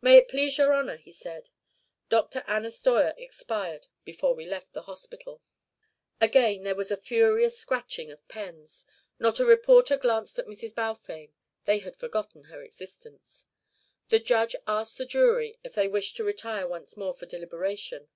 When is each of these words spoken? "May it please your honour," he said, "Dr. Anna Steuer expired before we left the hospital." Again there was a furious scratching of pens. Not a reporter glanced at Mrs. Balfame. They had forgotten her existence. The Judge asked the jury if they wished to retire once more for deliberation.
"May 0.00 0.16
it 0.16 0.26
please 0.26 0.58
your 0.58 0.74
honour," 0.74 0.96
he 0.96 1.12
said, 1.12 1.48
"Dr. 2.08 2.42
Anna 2.48 2.72
Steuer 2.72 3.14
expired 3.16 3.86
before 4.04 4.34
we 4.34 4.44
left 4.44 4.72
the 4.72 4.82
hospital." 4.90 5.42
Again 6.20 6.64
there 6.64 6.74
was 6.74 6.90
a 6.90 6.96
furious 6.96 7.56
scratching 7.56 8.10
of 8.10 8.26
pens. 8.26 8.84
Not 9.20 9.38
a 9.38 9.46
reporter 9.46 9.96
glanced 9.96 10.40
at 10.40 10.46
Mrs. 10.48 10.74
Balfame. 10.74 11.30
They 11.66 11.78
had 11.78 11.94
forgotten 11.94 12.46
her 12.50 12.64
existence. 12.64 13.46
The 14.08 14.18
Judge 14.18 14.56
asked 14.66 14.98
the 14.98 15.06
jury 15.06 15.60
if 15.62 15.76
they 15.76 15.86
wished 15.86 16.16
to 16.16 16.24
retire 16.24 16.66
once 16.66 16.96
more 16.96 17.14
for 17.14 17.26
deliberation. 17.26 18.08